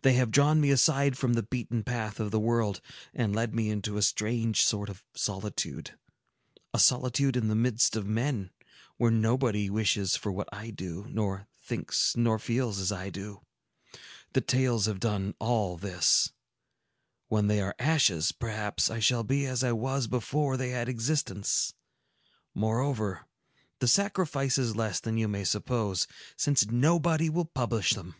[0.00, 2.80] They have drawn me aside from the beaten path of the world,
[3.12, 8.50] and led me into a strange sort of solitude,—a solitude in the midst of men,
[8.96, 13.42] where nobody wishes for what I do, nor thinks nor feels as I do.
[14.32, 16.30] The tales have done all this.
[17.28, 21.74] When they are ashes, perhaps I shall be as I was before they had existence.
[22.54, 23.26] Moreover,
[23.80, 26.06] the sacrifice is less than you may suppose,
[26.36, 28.14] since nobody will publish them."